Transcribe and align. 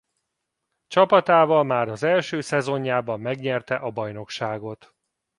Csapatával 0.87 1.63
már 1.63 1.87
az 1.87 2.03
első 2.03 2.41
szezonjában 2.41 3.19
megnyerte 3.19 3.75
a 3.75 3.89
bajnokságot. 3.91 4.95